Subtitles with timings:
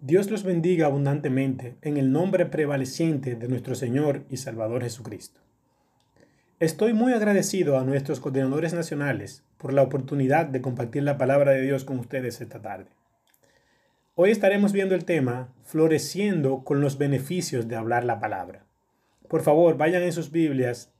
[0.00, 5.40] Dios los bendiga abundantemente en el nombre prevaleciente de nuestro Señor y Salvador Jesucristo.
[6.60, 11.62] Estoy muy agradecido a nuestros coordinadores nacionales por la oportunidad de compartir la palabra de
[11.62, 12.86] Dios con ustedes esta tarde.
[14.14, 18.64] Hoy estaremos viendo el tema Floreciendo con los beneficios de hablar la palabra.
[19.26, 20.92] Por favor, vayan en sus Biblias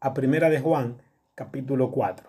[0.00, 1.00] a Primera de Juan,
[1.36, 2.28] capítulo 4.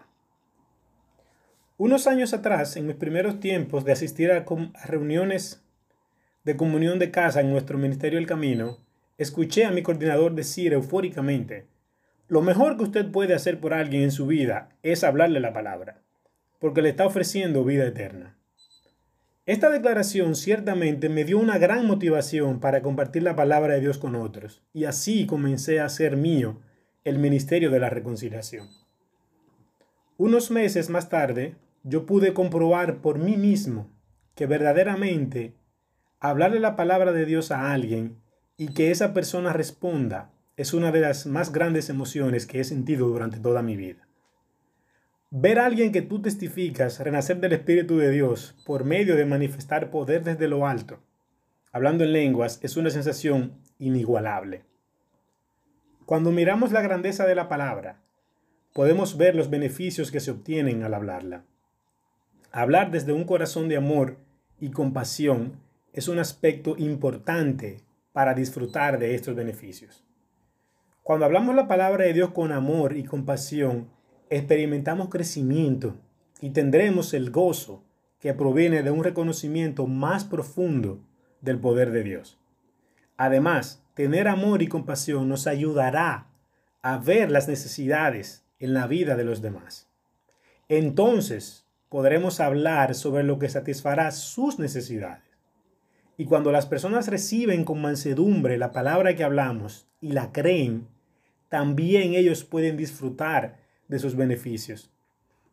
[1.78, 4.46] Unos años atrás, en mis primeros tiempos de asistir a,
[4.86, 5.64] reuniones
[6.48, 8.78] de comunión de casa en nuestro Ministerio El Camino,
[9.18, 11.66] escuché a mi coordinador decir eufóricamente,
[12.30, 16.04] lo mejor que usted puede hacer por alguien en su vida es hablarle la palabra,
[16.60, 18.38] porque le está ofreciendo vida eterna.
[19.46, 24.16] Esta declaración ciertamente me dio una gran motivación para compartir la palabra de Dios con
[24.16, 26.62] otros, y así comencé a hacer mío
[27.04, 28.70] el ministerio de la reconciliación.
[30.16, 33.92] Unos meses más tarde, yo pude comprobar por mí mismo
[34.34, 35.58] que verdaderamente
[36.20, 38.20] Hablarle la palabra de Dios a alguien
[38.58, 43.08] y que esa persona responda es una de las más grandes emociones que he sentido
[43.08, 44.08] durante toda mi vida.
[45.30, 49.92] Ver a alguien que tú testificas renacer del Espíritu de Dios por medio de manifestar
[49.92, 51.00] poder desde lo alto,
[51.72, 54.64] hablando en lenguas, es una sensación inigualable.
[56.08, 58.02] Cuando miramos la grandeza de la palabra,
[58.74, 61.44] podemos ver los beneficios que se obtienen al hablarla.
[62.52, 64.18] Hablar desde un corazón de amor
[64.60, 70.04] y compasión es un aspecto importante para disfrutar de estos beneficios.
[71.04, 73.90] Cuando hablamos la palabra de Dios con amor y compasión,
[74.30, 75.96] experimentamos crecimiento
[76.42, 77.84] y tendremos el gozo
[78.20, 81.00] que proviene de un reconocimiento más profundo
[81.42, 82.40] del poder de Dios.
[83.16, 86.28] Además, tener amor y compasión nos ayudará
[86.82, 89.90] a ver las necesidades en la vida de los demás.
[90.70, 95.27] Entonces podremos hablar sobre lo que satisfará sus necesidades.
[96.18, 100.88] Y cuando las personas reciben con mansedumbre la palabra que hablamos y la creen,
[101.48, 104.92] también ellos pueden disfrutar de sus beneficios,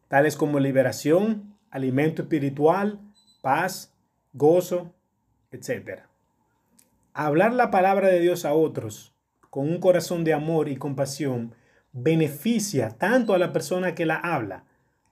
[0.09, 2.99] tales como liberación, alimento espiritual,
[3.43, 3.95] paz,
[4.33, 4.93] gozo,
[5.53, 6.01] etc.
[7.13, 9.15] Hablar la palabra de Dios a otros
[9.51, 11.55] con un corazón de amor y compasión
[11.93, 14.65] beneficia tanto a la persona que la habla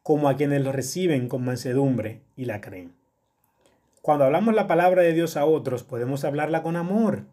[0.03, 3.01] como a quienes lo reciben con mansedumbre y la creen.
[4.02, 7.26] Cuando hablamos la palabra de Dios a otros, podemos hablarla con amor.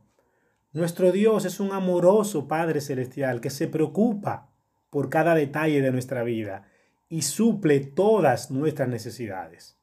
[0.71, 4.51] Nuestro Dios es un amoroso Padre Celestial que se preocupa
[4.91, 6.67] por cada detalle de nuestra vida
[7.09, 9.79] y suple todas nuestras necesidades.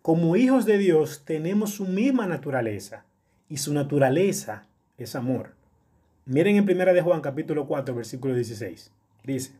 [0.00, 3.04] Como hijos de Dios tenemos su misma naturaleza
[3.50, 4.66] y su naturaleza
[4.96, 5.54] es amor.
[6.24, 8.90] Miren en 1 de Juan capítulo 4 versículo 16.
[9.22, 9.52] Dice,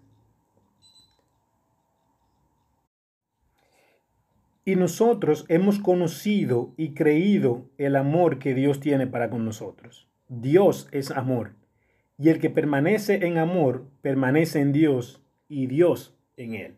[4.65, 10.09] Y nosotros hemos conocido y creído el amor que Dios tiene para con nosotros.
[10.29, 11.55] Dios es amor.
[12.17, 16.77] Y el que permanece en amor, permanece en Dios y Dios en él.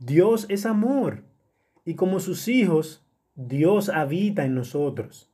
[0.00, 1.22] Dios es amor.
[1.84, 3.06] Y como sus hijos,
[3.36, 5.30] Dios habita en nosotros.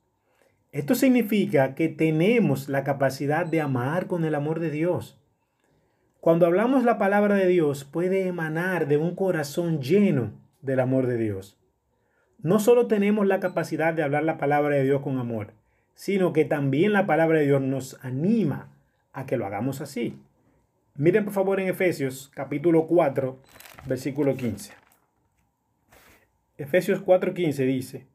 [0.71, 5.19] Esto significa que tenemos la capacidad de amar con el amor de Dios.
[6.19, 11.17] Cuando hablamos la palabra de Dios puede emanar de un corazón lleno del amor de
[11.17, 11.57] Dios.
[12.41, 15.53] No solo tenemos la capacidad de hablar la palabra de Dios con amor,
[15.93, 18.69] sino que también la palabra de Dios nos anima
[19.13, 20.19] a que lo hagamos así.
[20.95, 23.37] Miren por favor en Efesios capítulo 4,
[23.85, 24.73] versículo 15.
[26.57, 28.05] Efesios 4:15 dice,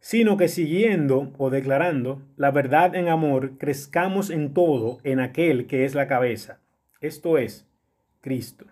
[0.00, 5.84] sino que siguiendo o declarando la verdad en amor, crezcamos en todo en aquel que
[5.84, 6.58] es la cabeza,
[7.00, 7.66] esto es,
[8.20, 8.66] Cristo.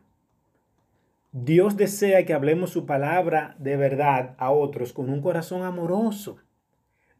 [1.32, 6.38] Dios desea que hablemos su palabra de verdad a otros con un corazón amoroso.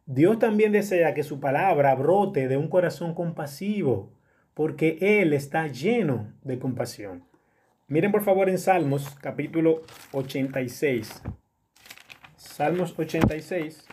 [0.07, 4.11] Dios también desea que su palabra brote de un corazón compasivo,
[4.55, 7.23] porque Él está lleno de compasión.
[7.87, 11.21] Miren por favor en Salmos capítulo 86.
[12.35, 13.85] Salmos 86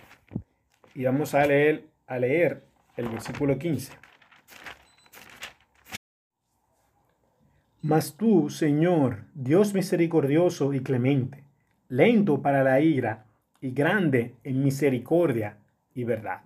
[0.94, 2.64] y vamos a leer, a leer
[2.96, 3.92] el versículo 15.
[7.88, 11.44] Mas tú, Señor, Dios misericordioso y clemente,
[11.88, 13.26] lento para la ira
[13.60, 15.58] y grande en misericordia
[15.94, 16.40] y verdad.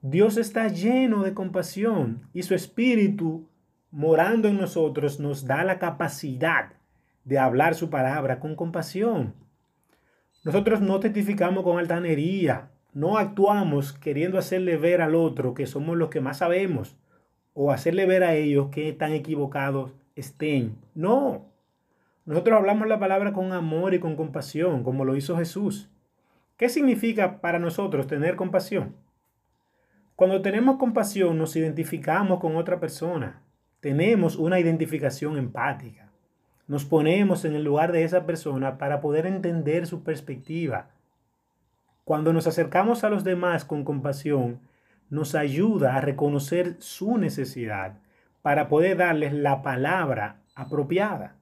[0.00, 3.48] Dios está lleno de compasión y su espíritu
[3.90, 6.70] morando en nosotros nos da la capacidad
[7.24, 9.34] de hablar su palabra con compasión.
[10.44, 16.10] Nosotros no testificamos con altanería, no actuamos queriendo hacerle ver al otro que somos los
[16.10, 16.96] que más sabemos
[17.54, 20.76] o hacerle ver a ellos que están equivocados estén.
[20.94, 21.46] No.
[22.26, 25.90] Nosotros hablamos la palabra con amor y con compasión, como lo hizo Jesús.
[26.56, 28.96] ¿Qué significa para nosotros tener compasión?
[30.16, 33.42] Cuando tenemos compasión nos identificamos con otra persona,
[33.80, 36.10] tenemos una identificación empática,
[36.66, 40.90] nos ponemos en el lugar de esa persona para poder entender su perspectiva.
[42.04, 44.60] Cuando nos acercamos a los demás con compasión,
[45.08, 48.00] nos ayuda a reconocer su necesidad
[48.42, 51.36] para poder darles la palabra apropiada.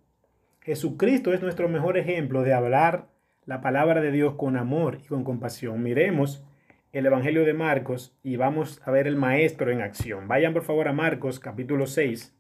[0.63, 3.07] Jesucristo es nuestro mejor ejemplo de hablar
[3.45, 5.83] la palabra de Dios con amor y con compasión.
[5.83, 6.45] Miremos
[6.93, 10.29] el Evangelio de Marcos y vamos a ver el Maestro en acción.
[10.29, 12.35] Vayan por favor a Marcos capítulo 6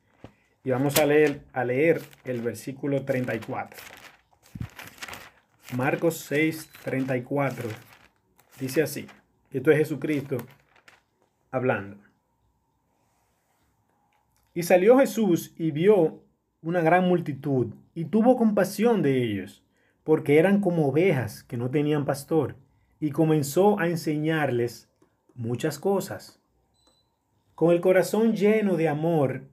[0.64, 3.79] y vamos a leer, a leer el versículo 34.
[5.76, 7.69] Marcos 6, 34
[8.58, 9.06] dice así.
[9.53, 10.38] Esto es Jesucristo
[11.50, 12.06] hablando.
[14.56, 16.25] Y salió Jesús y vio
[16.62, 19.62] una gran multitud y tuvo compasión de ellos,
[20.03, 22.56] porque eran como ovejas que no tenían pastor,
[22.99, 24.91] y comenzó a enseñarles
[25.35, 26.41] muchas cosas.
[27.55, 29.50] Con el corazón lleno de amor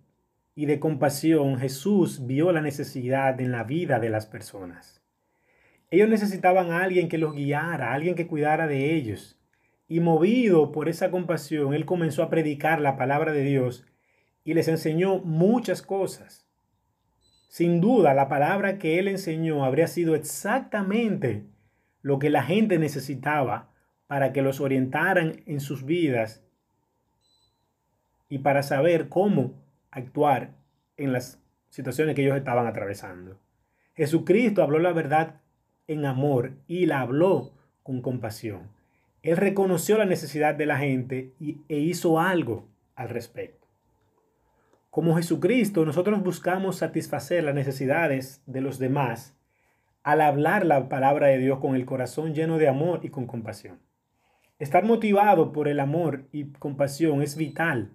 [0.56, 5.04] y de compasión, Jesús vio la necesidad en la vida de las personas.
[5.92, 9.38] Ellos necesitaban a alguien que los guiara, alguien que cuidara de ellos.
[9.90, 13.86] Y movido por esa compasión, Él comenzó a predicar la palabra de Dios
[14.44, 16.46] y les enseñó muchas cosas.
[17.48, 21.46] Sin duda, la palabra que Él enseñó habría sido exactamente
[22.02, 23.70] lo que la gente necesitaba
[24.08, 26.44] para que los orientaran en sus vidas
[28.30, 29.54] y para saber cómo
[29.92, 30.56] actuar
[30.98, 33.40] en las situaciones que ellos estaban atravesando.
[33.96, 35.42] Jesucristo habló la verdad
[35.88, 37.54] en amor y la habló
[37.84, 38.70] con compasión.
[39.22, 43.63] Él reconoció la necesidad de la gente y, e hizo algo al respecto.
[44.94, 49.36] Como Jesucristo, nosotros buscamos satisfacer las necesidades de los demás
[50.04, 53.80] al hablar la palabra de Dios con el corazón lleno de amor y con compasión.
[54.60, 57.90] Estar motivado por el amor y compasión es vital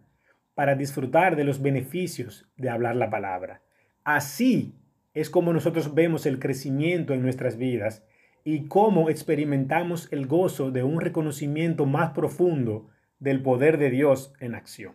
[0.57, 3.63] para disfrutar de los beneficios de hablar la palabra.
[4.03, 4.75] Así
[5.15, 8.05] es como nosotros vemos el crecimiento en nuestras vidas
[8.43, 12.89] y cómo experimentamos el gozo de un reconocimiento más profundo
[13.21, 14.95] del poder de Dios en acción.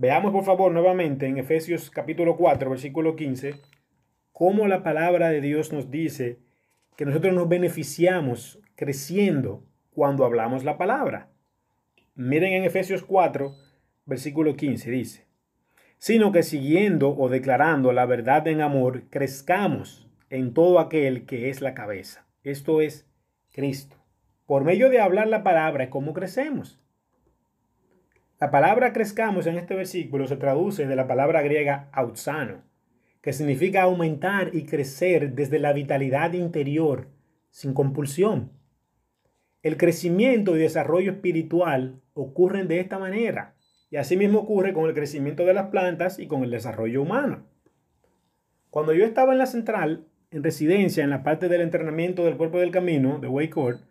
[0.00, 3.56] Veamos por favor nuevamente en Efesios capítulo 4, versículo 15,
[4.32, 6.38] cómo la palabra de Dios nos dice
[6.96, 11.28] que nosotros nos beneficiamos creciendo cuando hablamos la palabra.
[12.14, 13.54] Miren en Efesios 4,
[14.06, 15.26] versículo 15 dice,
[15.98, 21.60] sino que siguiendo o declarando la verdad en amor, crezcamos en todo aquel que es
[21.60, 22.26] la cabeza.
[22.42, 23.06] Esto es
[23.52, 23.96] Cristo.
[24.46, 26.79] Por medio de hablar la palabra, ¿cómo crecemos?
[28.40, 32.62] La palabra crezcamos en este versículo se traduce de la palabra griega autsano,
[33.20, 37.08] que significa aumentar y crecer desde la vitalidad interior,
[37.50, 38.52] sin compulsión.
[39.62, 43.56] El crecimiento y desarrollo espiritual ocurren de esta manera.
[43.90, 47.44] Y así mismo ocurre con el crecimiento de las plantas y con el desarrollo humano.
[48.70, 52.58] Cuando yo estaba en la central, en residencia, en la parte del entrenamiento del cuerpo
[52.58, 53.82] del camino, de Waycourt,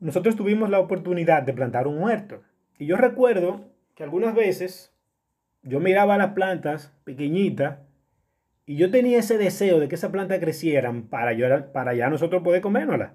[0.00, 2.42] nosotros tuvimos la oportunidad de plantar un huerto.
[2.82, 3.60] Y yo recuerdo
[3.94, 4.92] que algunas veces
[5.62, 7.78] yo miraba las plantas pequeñitas
[8.66, 12.42] y yo tenía ese deseo de que esa planta crecieran para, yo, para ya nosotros
[12.42, 13.14] poder comérnosla.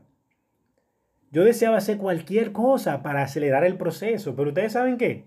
[1.32, 5.26] Yo deseaba hacer cualquier cosa para acelerar el proceso, pero ustedes saben qué?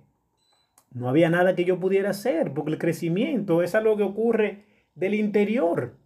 [0.90, 5.12] No había nada que yo pudiera hacer, porque el crecimiento es algo que ocurre del
[5.12, 5.98] interior.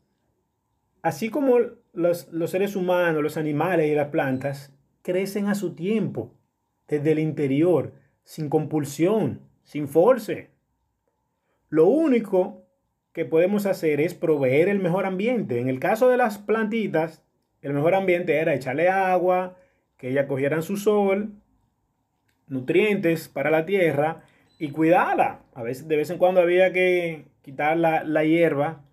[1.03, 1.59] Así como
[1.93, 6.35] los, seres humanos, los animales y las plantas crecen a su tiempo,
[6.89, 7.93] desde el interior,
[8.25, 10.51] sin compulsión, sin force.
[11.69, 12.65] Lo único
[13.13, 15.61] que podemos hacer es proveer el mejor ambiente.
[15.61, 17.23] En el caso de las plantitas,
[17.63, 19.57] el mejor ambiente era echarle agua,
[19.97, 21.33] que ellas cogieran su sol,
[22.49, 24.25] nutrientes para la tierra
[24.59, 25.43] y cuidarla.
[25.55, 28.85] A veces, de vez en cuando había que quitar la, la hierba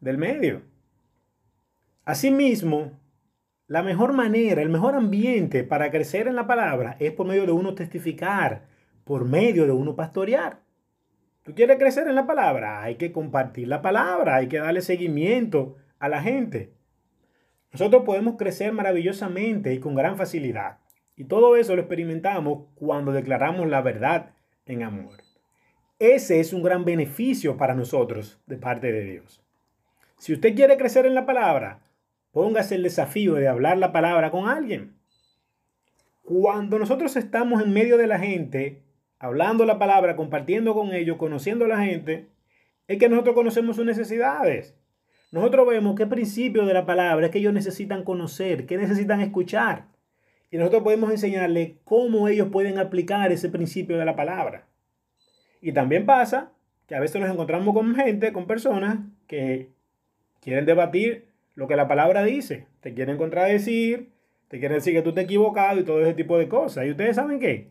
[0.00, 0.62] del medio.
[2.04, 2.98] Asimismo,
[3.66, 7.52] la mejor manera, el mejor ambiente para crecer en la palabra es por medio de
[7.52, 8.69] uno testificar,
[9.10, 10.60] por medio de uno pastorear.
[11.42, 12.80] ¿Tú quieres crecer en la palabra?
[12.84, 16.74] Hay que compartir la palabra, hay que darle seguimiento a la gente.
[17.72, 20.78] Nosotros podemos crecer maravillosamente y con gran facilidad.
[21.16, 24.30] Y todo eso lo experimentamos cuando declaramos la verdad
[24.64, 25.16] en amor.
[25.98, 29.42] Ese es un gran beneficio para nosotros de parte de Dios.
[30.18, 31.80] Si usted quiere crecer en la palabra,
[32.30, 34.94] póngase el desafío de hablar la palabra con alguien.
[36.22, 38.84] Cuando nosotros estamos en medio de la gente,
[39.20, 42.26] hablando la palabra, compartiendo con ellos, conociendo a la gente,
[42.88, 44.74] es que nosotros conocemos sus necesidades.
[45.30, 49.84] Nosotros vemos qué principio de la palabra es que ellos necesitan conocer, qué necesitan escuchar.
[50.50, 54.66] Y nosotros podemos enseñarle cómo ellos pueden aplicar ese principio de la palabra.
[55.60, 56.50] Y también pasa
[56.88, 58.98] que a veces nos encontramos con gente, con personas
[59.28, 59.68] que
[60.40, 64.08] quieren debatir lo que la palabra dice, te quieren contradecir,
[64.48, 66.86] te quieren decir que tú te has equivocado y todo ese tipo de cosas.
[66.86, 67.68] ¿Y ustedes saben qué?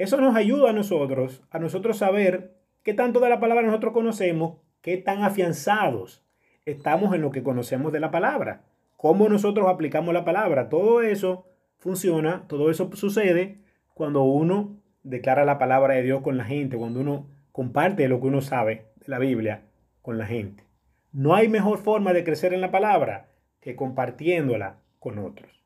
[0.00, 4.56] Eso nos ayuda a nosotros, a nosotros saber qué tanto de la palabra nosotros conocemos,
[4.80, 6.24] qué tan afianzados
[6.64, 8.62] estamos en lo que conocemos de la palabra,
[8.96, 10.70] cómo nosotros aplicamos la palabra.
[10.70, 11.44] Todo eso
[11.76, 13.58] funciona, todo eso sucede
[13.92, 18.28] cuando uno declara la palabra de Dios con la gente, cuando uno comparte lo que
[18.28, 19.64] uno sabe de la Biblia
[20.00, 20.64] con la gente.
[21.12, 23.28] No hay mejor forma de crecer en la palabra
[23.60, 25.59] que compartiéndola con otros.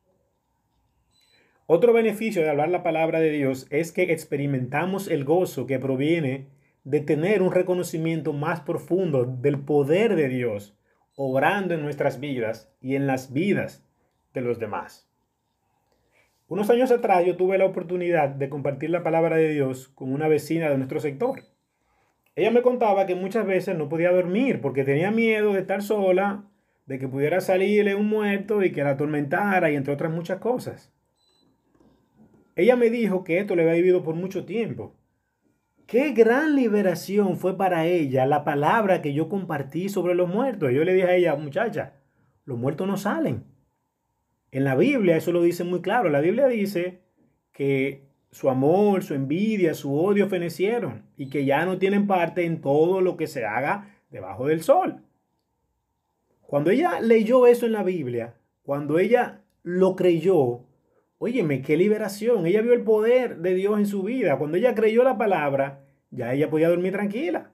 [1.66, 6.46] Otro beneficio de hablar la palabra de Dios es que experimentamos el gozo que proviene
[6.84, 10.76] de tener un reconocimiento más profundo del poder de Dios
[11.16, 13.82] obrando en nuestras vidas y en las vidas
[14.34, 15.08] de los demás.
[16.48, 20.28] Unos años atrás yo tuve la oportunidad de compartir la palabra de Dios con una
[20.28, 21.44] vecina de nuestro sector.
[22.36, 26.44] Ella me contaba que muchas veces no podía dormir porque tenía miedo de estar sola,
[26.84, 30.93] de que pudiera salirle un muerto y que la atormentara y entre otras muchas cosas.
[32.56, 34.96] Ella me dijo que esto le había vivido por mucho tiempo
[35.86, 40.72] Qué gran liberación fue para ella la palabra que yo compartí sobre los muertos.
[40.72, 41.94] Yo le dije a ella, muchacha,
[42.46, 43.44] los muertos no salen.
[44.50, 46.08] En la Biblia eso lo dice muy claro.
[46.08, 47.02] La Biblia dice
[47.52, 52.62] que su amor, su envidia, su odio fenecieron y que ya no tienen parte en
[52.62, 55.02] todo lo que se haga debajo del sol.
[56.40, 60.62] Cuando ella leyó eso en la Biblia, cuando ella lo creyó,
[61.18, 62.46] Óyeme, qué liberación.
[62.46, 64.38] Ella vio el poder de Dios en su vida.
[64.38, 67.52] Cuando ella creyó la palabra, ya ella podía dormir tranquila.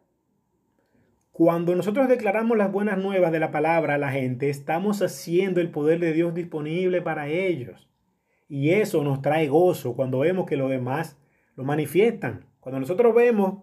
[1.32, 5.70] Cuando nosotros declaramos las buenas nuevas de la palabra a la gente, estamos haciendo el
[5.70, 7.88] poder de Dios disponible para ellos.
[8.48, 11.18] Y eso nos trae gozo cuando vemos que los demás
[11.56, 12.46] lo manifiestan.
[12.60, 13.62] Cuando nosotros vemos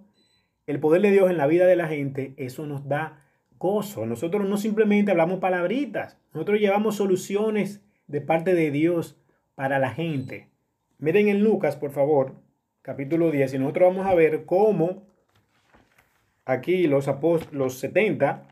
[0.66, 3.26] el poder de Dios en la vida de la gente, eso nos da
[3.60, 4.06] gozo.
[4.06, 9.20] Nosotros no simplemente hablamos palabritas, nosotros llevamos soluciones de parte de Dios
[9.58, 10.52] para la gente.
[11.00, 12.36] Miren en Lucas, por favor,
[12.84, 15.08] capítulo 10, y nosotros vamos a ver cómo
[16.46, 17.10] aquí los,
[17.52, 18.44] los 70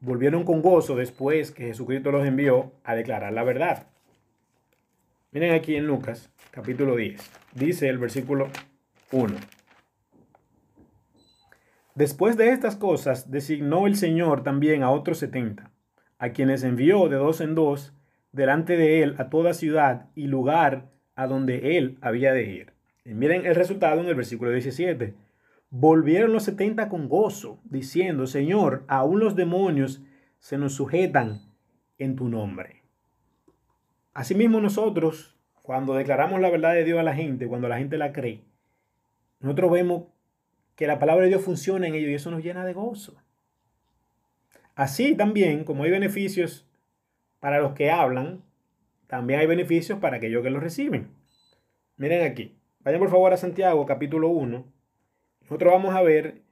[0.00, 3.86] volvieron con gozo después que Jesucristo los envió a declarar la verdad.
[5.32, 7.22] Miren aquí en Lucas, capítulo 10.
[7.54, 8.48] Dice el versículo
[9.12, 9.36] 1.
[11.94, 15.70] Después de estas cosas, designó el Señor también a otros setenta,
[16.18, 17.94] a quienes envió de dos en dos
[18.32, 22.72] delante de él a toda ciudad y lugar a donde él había de ir.
[23.04, 25.14] Y miren el resultado en el versículo 17.
[25.70, 30.02] Volvieron los setenta con gozo, diciendo, Señor, aún los demonios
[30.38, 31.42] se nos sujetan
[31.98, 32.82] en tu nombre.
[34.14, 38.12] Asimismo nosotros, cuando declaramos la verdad de Dios a la gente, cuando la gente la
[38.12, 38.42] cree,
[39.38, 40.04] nosotros vemos
[40.74, 43.22] que la palabra de Dios funciona en ellos y eso nos llena de gozo.
[44.74, 46.66] Así también, como hay beneficios
[47.40, 48.42] para los que hablan,
[49.06, 51.08] también hay beneficios para aquellos que los reciben.
[51.96, 54.64] Miren aquí, vayan por favor a Santiago capítulo 1.
[55.42, 56.42] Nosotros vamos a ver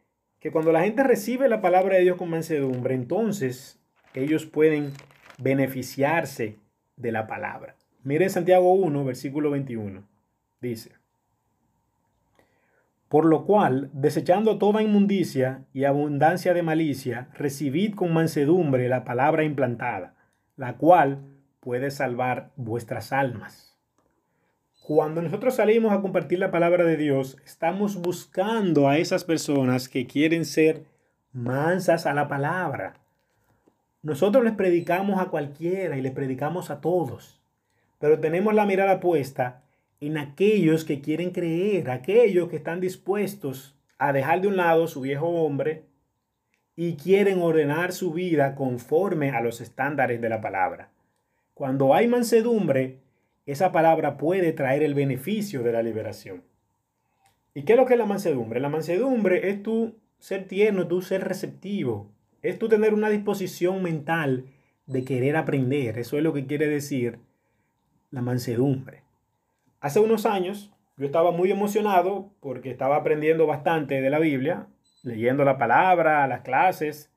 [0.40, 3.80] que cuando la gente recibe la palabra de Dios con mansedumbre, entonces
[4.14, 4.92] ellos pueden
[5.38, 6.56] beneficiarse
[6.96, 7.76] de la palabra.
[8.02, 10.02] Miren Santiago 1, versículo 21.
[10.60, 10.92] Dice,
[13.08, 19.44] por lo cual, desechando toda inmundicia y abundancia de malicia, recibid con mansedumbre la palabra
[19.44, 20.17] implantada
[20.58, 21.22] la cual
[21.60, 23.78] puede salvar vuestras almas.
[24.82, 30.06] Cuando nosotros salimos a compartir la palabra de Dios, estamos buscando a esas personas que
[30.06, 30.84] quieren ser
[31.32, 32.94] mansas a la palabra.
[34.02, 37.40] Nosotros les predicamos a cualquiera y les predicamos a todos,
[37.98, 39.62] pero tenemos la mirada puesta
[40.00, 45.02] en aquellos que quieren creer, aquellos que están dispuestos a dejar de un lado su
[45.02, 45.87] viejo hombre
[46.80, 50.92] y quieren ordenar su vida conforme a los estándares de la palabra.
[51.52, 53.00] Cuando hay mansedumbre,
[53.46, 56.44] esa palabra puede traer el beneficio de la liberación.
[57.52, 58.60] ¿Y qué es lo que es la mansedumbre?
[58.60, 64.44] La mansedumbre es tu ser tierno, tu ser receptivo, es tu tener una disposición mental
[64.86, 65.98] de querer aprender.
[65.98, 67.18] Eso es lo que quiere decir
[68.12, 69.02] la mansedumbre.
[69.80, 74.68] Hace unos años yo estaba muy emocionado porque estaba aprendiendo bastante de la Biblia,
[75.02, 77.12] leyendo la palabra, las clases,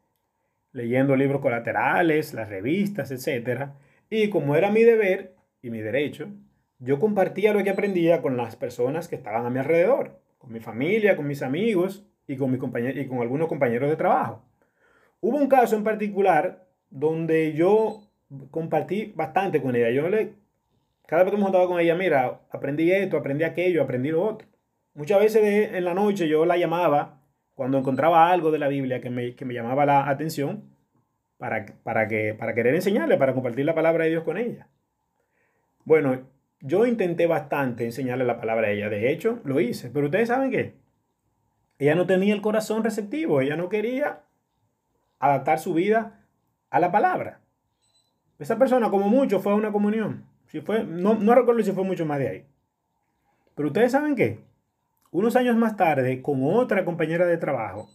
[0.71, 3.71] leyendo libros colaterales, las revistas, etc.
[4.09, 6.29] Y como era mi deber y mi derecho,
[6.79, 10.59] yo compartía lo que aprendía con las personas que estaban a mi alrededor, con mi
[10.59, 14.43] familia, con mis amigos y con, mi y con algunos compañeros de trabajo.
[15.19, 18.01] Hubo un caso en particular donde yo
[18.49, 19.91] compartí bastante con ella.
[19.91, 20.33] Yo le
[21.05, 24.47] cada vez que me juntaba con ella, mira, aprendí esto, aprendí aquello, aprendí lo otro.
[24.93, 27.20] Muchas veces en la noche yo la llamaba
[27.61, 30.63] cuando encontraba algo de la Biblia que me, llamaba la atención
[31.37, 34.67] para, para, que, para querer enseñarle, para compartir la palabra de Dios con ella.
[35.85, 36.21] Bueno,
[36.61, 38.89] yo intenté bastante enseñarle la palabra a ella.
[38.89, 39.91] De hecho, lo hice.
[39.91, 40.73] Pero ustedes saben qué.
[41.77, 43.41] Ella no tenía el corazón receptivo.
[43.41, 44.23] Ella no quería
[45.19, 46.25] adaptar su vida
[46.71, 47.41] a la palabra.
[48.39, 50.25] Esa persona, como mucho, fue a una comunión.
[50.47, 52.45] Si fue, no, no recuerdo si fue mucho más de ahí.
[53.53, 54.39] Pero ustedes saben qué.
[55.11, 57.89] Unos años más tarde, con otra compañera de trabajo,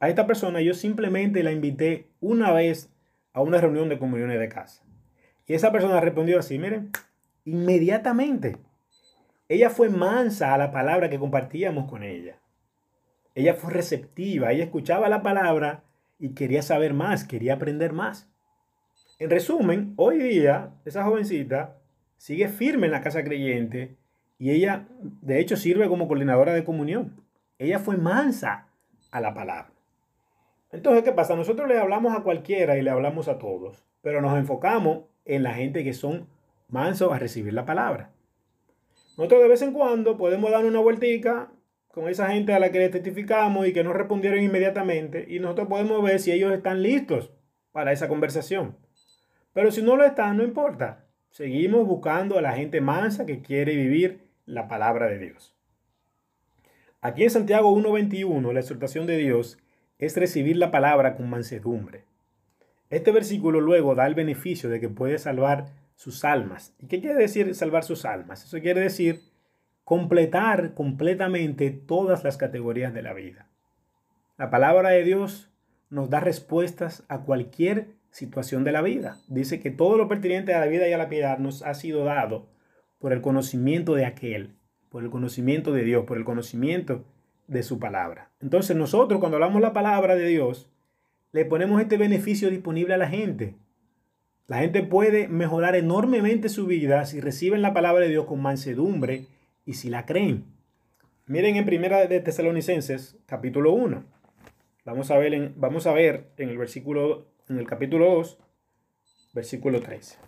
[0.00, 2.92] a esta persona yo simplemente la invité una vez
[3.32, 4.84] a una reunión de comuniones de casa.
[5.46, 6.90] Y esa persona respondió así, miren,
[7.46, 8.58] inmediatamente.
[9.48, 12.38] Ella fue mansa a la palabra que compartíamos con ella.
[13.34, 15.84] Ella fue receptiva, ella escuchaba la palabra
[16.18, 18.30] y quería saber más, quería aprender más.
[19.18, 21.78] En resumen, hoy día esa jovencita
[22.18, 23.96] sigue firme en la casa creyente
[24.40, 24.88] y ella
[25.20, 27.22] de hecho sirve como coordinadora de comunión.
[27.58, 28.68] Ella fue mansa
[29.10, 29.70] a la palabra.
[30.72, 31.36] Entonces, ¿qué pasa?
[31.36, 35.52] Nosotros le hablamos a cualquiera y le hablamos a todos, pero nos enfocamos en la
[35.52, 36.26] gente que son
[36.68, 38.12] manso a recibir la palabra.
[39.18, 41.52] Nosotros de vez en cuando podemos dar una vueltica
[41.88, 45.68] con esa gente a la que le testificamos y que no respondieron inmediatamente y nosotros
[45.68, 47.30] podemos ver si ellos están listos
[47.72, 48.78] para esa conversación.
[49.52, 51.04] Pero si no lo están, no importa.
[51.28, 55.54] Seguimos buscando a la gente mansa que quiere vivir la palabra de Dios.
[57.00, 59.58] Aquí en Santiago 1.21, la exhortación de Dios
[59.98, 62.04] es recibir la palabra con mansedumbre.
[62.90, 66.74] Este versículo luego da el beneficio de que puede salvar sus almas.
[66.78, 68.44] ¿Y qué quiere decir salvar sus almas?
[68.44, 69.20] Eso quiere decir
[69.84, 73.46] completar completamente todas las categorías de la vida.
[74.36, 75.50] La palabra de Dios
[75.90, 79.18] nos da respuestas a cualquier situación de la vida.
[79.28, 82.04] Dice que todo lo pertinente a la vida y a la piedad nos ha sido
[82.04, 82.48] dado
[83.00, 84.54] por el conocimiento de aquel,
[84.90, 87.04] por el conocimiento de Dios, por el conocimiento
[87.48, 88.30] de su palabra.
[88.40, 90.70] Entonces nosotros cuando hablamos la palabra de Dios,
[91.32, 93.56] le ponemos este beneficio disponible a la gente.
[94.46, 99.26] La gente puede mejorar enormemente su vida si reciben la palabra de Dios con mansedumbre
[99.64, 100.44] y si la creen.
[101.26, 104.04] Miren en Primera de Tesalonicenses, capítulo 1.
[104.84, 108.38] Vamos a ver en, vamos a ver en el versículo en el capítulo 2,
[109.34, 110.18] versículo 13.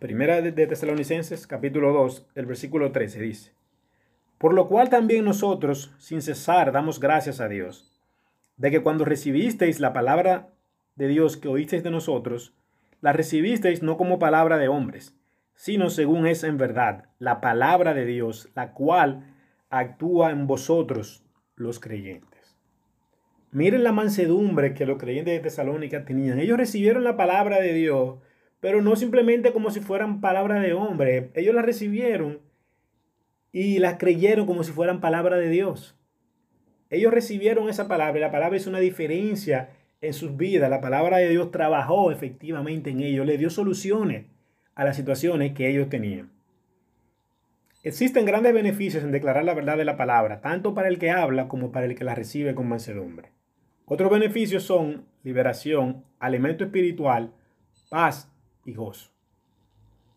[0.00, 3.52] Primera de Tesalonicenses, capítulo 2, el versículo 13 dice:
[4.38, 7.92] Por lo cual también nosotros, sin cesar, damos gracias a Dios,
[8.56, 10.50] de que cuando recibisteis la palabra
[10.96, 12.54] de Dios que oísteis de nosotros,
[13.00, 15.16] la recibisteis no como palabra de hombres,
[15.54, 19.32] sino según es en verdad la palabra de Dios, la cual
[19.70, 22.58] actúa en vosotros los creyentes.
[23.52, 26.40] Miren la mansedumbre que los creyentes de Tesalónica tenían.
[26.40, 28.18] Ellos recibieron la palabra de Dios,
[28.64, 31.30] pero no simplemente como si fueran palabra de hombre.
[31.34, 32.40] Ellos la recibieron
[33.52, 35.98] y la creyeron como si fueran palabra de Dios.
[36.88, 39.68] Ellos recibieron esa palabra y la palabra es una diferencia
[40.00, 40.70] en sus vidas.
[40.70, 44.28] La palabra de Dios trabajó efectivamente en ellos, le dio soluciones
[44.74, 46.32] a las situaciones que ellos tenían.
[47.82, 51.48] Existen grandes beneficios en declarar la verdad de la palabra, tanto para el que habla
[51.48, 53.28] como para el que la recibe con mansedumbre.
[53.84, 57.34] Otros beneficios son liberación, alimento espiritual,
[57.90, 58.30] paz
[58.64, 59.10] y gozo.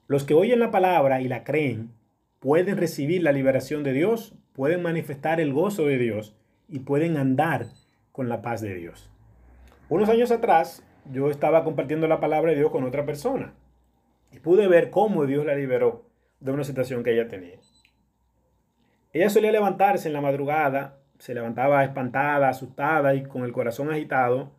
[0.08, 1.92] Los que oyen la palabra y la creen
[2.40, 6.36] pueden recibir la liberación de Dios, pueden manifestar el gozo de Dios
[6.70, 7.68] y pueden andar
[8.12, 9.10] con la paz de Dios.
[9.90, 13.54] Unos años atrás yo estaba compartiendo la palabra de Dios con otra persona
[14.32, 16.06] y pude ver cómo Dios la liberó
[16.40, 17.58] de una situación que ella tenía.
[19.14, 24.52] Ella solía levantarse en la madrugada, se levantaba espantada, asustada y con el corazón agitado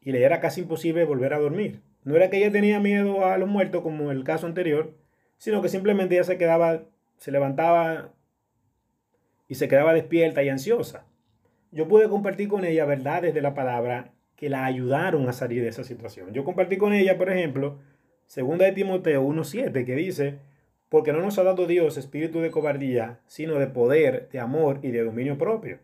[0.00, 1.80] y le era casi imposible volver a dormir.
[2.04, 4.94] No era que ella tenía miedo a los muertos como el caso anterior,
[5.38, 6.82] sino que simplemente ella se quedaba,
[7.16, 8.12] se levantaba
[9.48, 11.06] y se quedaba despierta y ansiosa.
[11.72, 15.68] Yo pude compartir con ella verdades de la palabra que la ayudaron a salir de
[15.68, 16.32] esa situación.
[16.32, 17.78] Yo compartí con ella, por ejemplo,
[18.26, 20.38] segunda de Timoteo 1.7, que dice,
[20.88, 24.90] porque no nos ha dado Dios espíritu de cobardía, sino de poder, de amor y
[24.90, 25.78] de dominio propio.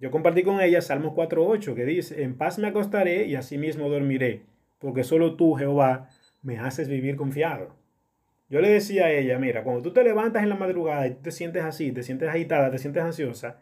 [0.00, 4.42] Yo compartí con ella Salmos 4.8, que dice, en paz me acostaré y asimismo dormiré,
[4.80, 6.08] porque solo tú, Jehová,
[6.42, 7.76] me haces vivir confiado.
[8.48, 11.30] Yo le decía a ella, mira, cuando tú te levantas en la madrugada y te
[11.30, 13.60] sientes así, te sientes agitada, te sientes ansiosa,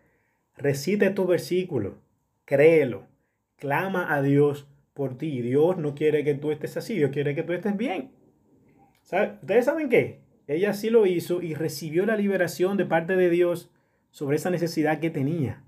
[0.56, 1.94] recita estos versículos,
[2.46, 3.06] créelo,
[3.56, 5.42] clama a Dios por ti.
[5.42, 8.12] Dios no quiere que tú estés así, Dios quiere que tú estés bien.
[9.02, 10.20] ¿Ustedes saben qué?
[10.46, 13.70] Ella sí lo hizo y recibió la liberación de parte de Dios
[14.10, 15.62] sobre esa necesidad que tenía.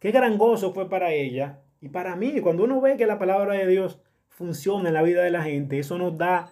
[0.00, 2.40] Qué gran gozo fue para ella y para mí.
[2.40, 4.00] Cuando uno ve que la palabra de Dios
[4.34, 6.50] funciona en la vida de la gente, eso nos da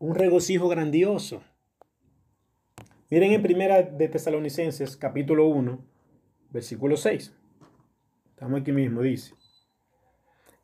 [0.00, 1.42] un regocijo grandioso.
[3.10, 5.78] Miren en primera de Tesalonicenses capítulo 1,
[6.50, 7.32] versículo 6.
[8.30, 9.34] Estamos aquí mismo, dice.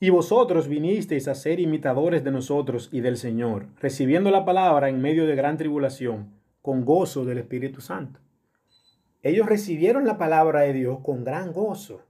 [0.00, 5.00] Y vosotros vinisteis a ser imitadores de nosotros y del Señor, recibiendo la palabra en
[5.00, 8.18] medio de gran tribulación, con gozo del Espíritu Santo.
[9.22, 12.02] Ellos recibieron la palabra de Dios con gran gozo.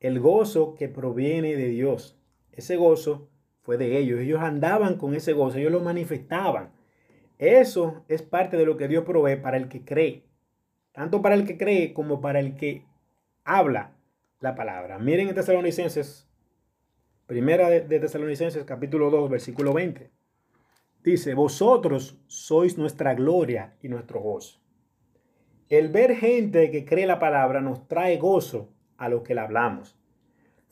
[0.00, 2.18] El gozo que proviene de Dios.
[2.50, 3.28] Ese gozo
[3.62, 4.20] fue de ellos.
[4.20, 6.70] Ellos andaban con ese gozo, ellos lo manifestaban.
[7.38, 10.24] Eso es parte de lo que Dios provee para el que cree.
[10.92, 12.84] Tanto para el que cree como para el que
[13.44, 13.96] habla
[14.40, 14.98] la palabra.
[14.98, 16.28] Miren en Tesalonicenses
[17.32, 20.10] Primera de, Tesalonicenses capítulo 2, versículo 20.
[21.02, 24.60] Dice, vosotros sois nuestra gloria y nuestro gozo.
[25.70, 29.98] El ver gente que cree la palabra nos trae gozo a los que la hablamos.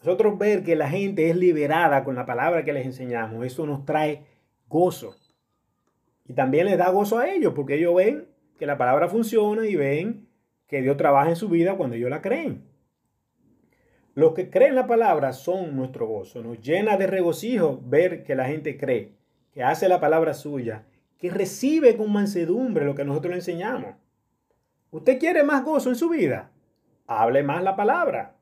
[0.03, 3.85] Nosotros ver que la gente es liberada con la palabra que les enseñamos, eso nos
[3.85, 4.25] trae
[4.67, 5.15] gozo.
[6.27, 9.77] Y también les da gozo a ellos, porque ellos ven que la palabra funciona y
[9.77, 10.27] ven
[10.67, 12.65] que Dios trabaja en su vida cuando ellos la creen.
[14.15, 16.43] Los que creen la palabra son nuestro gozo.
[16.43, 19.13] Nos llena de regocijo ver que la gente cree,
[19.53, 20.85] que hace la palabra suya,
[21.19, 23.95] que recibe con mansedumbre lo que nosotros le enseñamos.
[24.91, 26.51] ¿Usted quiere más gozo en su vida?
[27.07, 28.37] Hable más la palabra.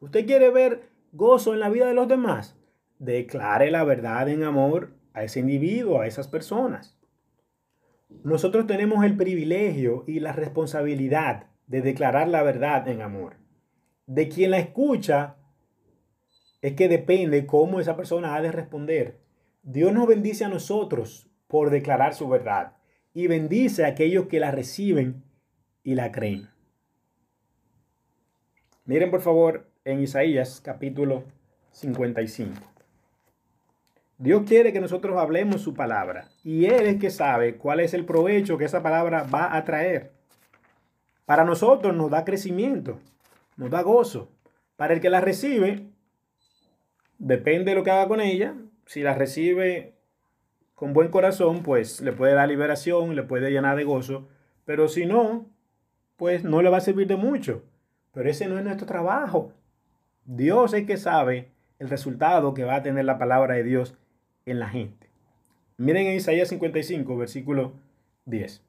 [0.00, 2.56] ¿Usted quiere ver gozo en la vida de los demás?
[2.98, 6.98] Declare la verdad en amor a ese individuo, a esas personas.
[8.22, 13.44] Nosotros tenemos el privilegio y la responsabilidad de declarar la verdad en amor
[14.06, 15.36] de quien la escucha
[16.60, 19.20] es que depende cómo esa persona ha de responder.
[19.62, 22.76] Dios nos bendice a nosotros por declarar su verdad
[23.12, 25.24] y bendice a aquellos que la reciben
[25.82, 26.50] y la creen.
[28.84, 31.24] Miren por favor en Isaías capítulo
[31.72, 32.54] 55.
[34.18, 38.04] Dios quiere que nosotros hablemos su palabra y Él es que sabe cuál es el
[38.04, 40.12] provecho que esa palabra va a traer.
[41.26, 43.00] Para nosotros nos da crecimiento
[43.56, 44.30] nos da gozo.
[44.76, 45.86] Para el que la recibe,
[47.18, 48.54] depende de lo que haga con ella.
[48.86, 49.94] Si la recibe
[50.74, 54.28] con buen corazón, pues le puede dar liberación, le puede llenar de gozo.
[54.64, 55.46] Pero si no,
[56.16, 57.62] pues no le va a servir de mucho.
[58.12, 59.52] Pero ese no es nuestro trabajo.
[60.26, 63.94] Dios es que sabe el resultado que va a tener la palabra de Dios
[64.46, 65.10] en la gente.
[65.76, 67.74] Miren en Isaías 55, versículo
[68.24, 68.62] 10.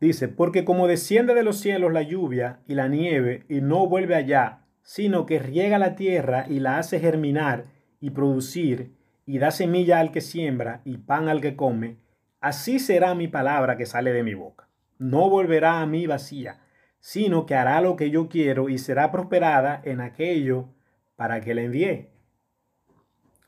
[0.00, 4.14] Dice, porque como desciende de los cielos la lluvia y la nieve y no vuelve
[4.14, 7.66] allá, sino que riega la tierra y la hace germinar
[8.00, 8.92] y producir
[9.26, 11.96] y da semilla al que siembra y pan al que come,
[12.40, 14.68] así será mi palabra que sale de mi boca.
[14.98, 16.60] No volverá a mí vacía,
[17.00, 20.68] sino que hará lo que yo quiero y será prosperada en aquello
[21.16, 22.08] para que le envíe.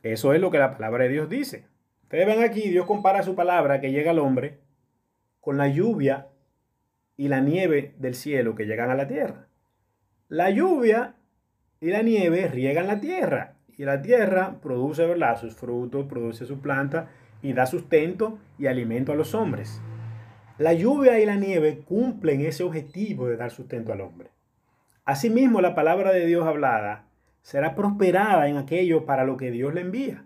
[0.03, 1.67] Eso es lo que la palabra de Dios dice.
[2.03, 4.59] Ustedes ven aquí, Dios compara su palabra que llega al hombre
[5.41, 6.29] con la lluvia
[7.17, 9.47] y la nieve del cielo que llegan a la tierra.
[10.29, 11.15] La lluvia
[11.81, 15.39] y la nieve riegan la tierra y la tierra produce ¿verdad?
[15.39, 17.11] sus frutos, produce su planta
[17.43, 19.81] y da sustento y alimento a los hombres.
[20.59, 24.31] La lluvia y la nieve cumplen ese objetivo de dar sustento al hombre.
[25.05, 27.07] Asimismo, la palabra de Dios hablada
[27.43, 30.25] será prosperada en aquello para lo que Dios le envía.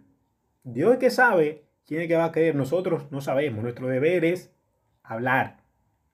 [0.65, 2.55] Dios es que sabe quién es que va a creer.
[2.55, 3.63] Nosotros no sabemos.
[3.63, 4.53] Nuestro deber es
[5.03, 5.59] hablar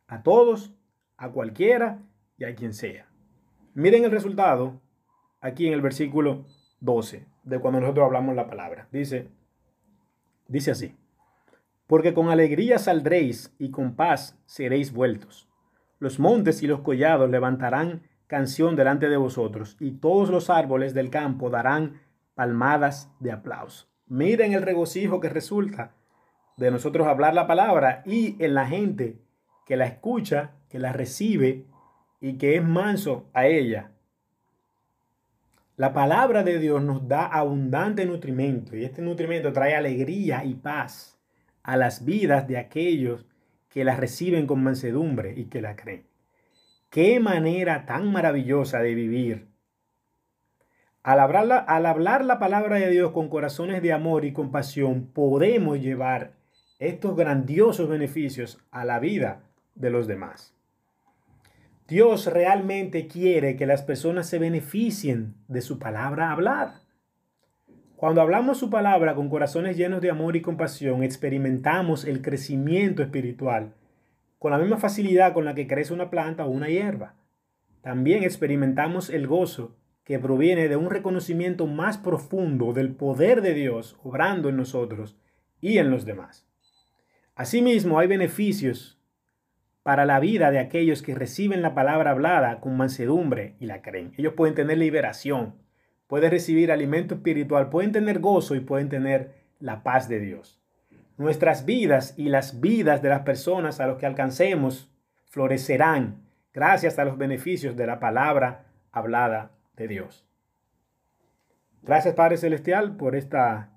[0.07, 0.75] a todos,
[1.17, 1.99] a cualquiera
[2.37, 3.09] y a quien sea.
[3.75, 4.81] Miren el resultado
[5.41, 6.45] aquí en el versículo
[6.81, 8.89] 12 de cuando nosotros hablamos la palabra.
[8.93, 9.29] Dice,
[10.49, 10.95] dice así,
[11.93, 15.47] porque con alegría saldréis y con paz seréis vueltos.
[15.99, 21.11] Los montes y los collados levantarán canción delante de vosotros y todos los árboles del
[21.11, 22.01] campo darán
[22.35, 23.89] palmadas de aplauso.
[24.07, 25.93] Miren el regocijo que resulta
[26.57, 29.19] de nosotros hablar la palabra y en la gente
[29.67, 31.67] que la escucha, que la recibe
[32.23, 33.93] y que es manso a ella.
[35.77, 41.19] La palabra de Dios nos da abundante nutrimento y este nutrimento trae alegría y paz
[41.63, 43.27] a las vidas de aquellos
[43.69, 46.07] que la reciben con mansedumbre y que la creen.
[46.91, 49.49] Qué manera tan maravillosa de vivir.
[51.03, 55.07] Al hablar, la, al hablar la palabra de Dios con corazones de amor y compasión,
[55.07, 56.35] podemos llevar
[56.79, 59.45] estos grandiosos beneficios a la vida
[59.75, 60.55] de los demás.
[61.89, 66.82] Dios realmente quiere que las personas se beneficien de su palabra hablada.
[68.03, 73.75] Cuando hablamos su palabra con corazones llenos de amor y compasión, experimentamos el crecimiento espiritual
[74.41, 77.15] con la misma facilidad con la que crece una planta o una hierba.
[77.81, 83.97] También experimentamos el gozo que proviene de un reconocimiento más profundo del poder de Dios
[84.03, 85.17] obrando en nosotros
[85.61, 86.45] y en los demás.
[87.37, 89.01] Asimismo, hay beneficios
[89.85, 94.13] para la vida de aquellos que reciben la palabra hablada con mansedumbre y la creen.
[94.17, 95.62] Ellos pueden tener liberación,
[96.13, 100.61] pueden recibir alimento espiritual, pueden tener gozo y pueden tener la paz de Dios.
[101.17, 104.93] Nuestras vidas y las vidas de las personas a los que alcancemos
[105.25, 106.21] florecerán
[106.53, 110.29] gracias a los beneficios de la palabra hablada de Dios.
[111.83, 113.71] Gracias Padre Celestial por esta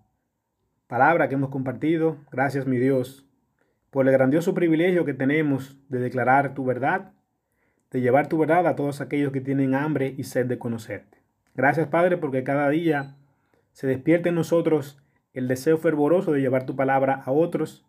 [0.87, 2.17] palabra que hemos compartido.
[2.33, 3.25] Gracias mi Dios
[3.91, 7.13] por el grandioso privilegio que tenemos de declarar tu verdad,
[7.91, 11.24] de llevar tu verdad a todos aquellos que tienen hambre y sed de conocerte.
[11.55, 13.15] Gracias Padre porque cada día
[13.71, 15.01] se despierta en nosotros
[15.33, 17.85] el deseo fervoroso de llevar tu palabra a otros,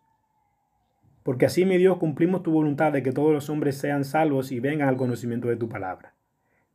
[1.23, 4.59] porque así mi Dios cumplimos tu voluntad de que todos los hombres sean salvos y
[4.59, 6.13] vengan al conocimiento de tu palabra.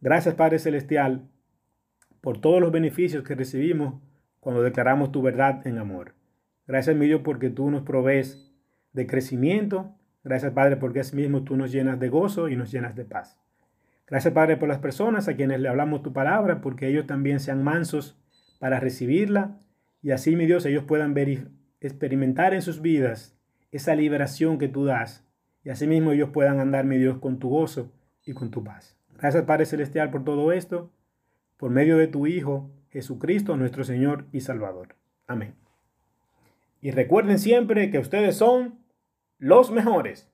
[0.00, 1.28] Gracias Padre Celestial
[2.20, 4.00] por todos los beneficios que recibimos
[4.40, 6.14] cuando declaramos tu verdad en amor.
[6.66, 8.52] Gracias mi Dios porque tú nos provees
[8.92, 9.94] de crecimiento.
[10.24, 13.41] Gracias, Padre, porque así mismo tú nos llenas de gozo y nos llenas de paz.
[14.12, 17.64] Gracias, Padre, por las personas a quienes le hablamos tu palabra, porque ellos también sean
[17.64, 18.20] mansos
[18.58, 19.58] para recibirla
[20.02, 21.48] y así, mi Dios, ellos puedan ver
[21.80, 23.34] experimentar en sus vidas
[23.70, 25.26] esa liberación que tú das
[25.64, 27.90] y así mismo ellos puedan andar, mi Dios, con tu gozo
[28.26, 28.98] y con tu paz.
[29.16, 30.92] Gracias, Padre Celestial, por todo esto,
[31.56, 34.94] por medio de tu Hijo, Jesucristo, nuestro Señor y Salvador.
[35.26, 35.54] Amén.
[36.82, 38.78] Y recuerden siempre que ustedes son
[39.38, 40.30] los mejores.